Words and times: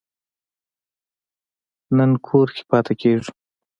نن 1.97 2.11
کور 2.27 2.47
کې 2.55 2.63
پاتې 2.69 2.93
کیږو 3.01 3.31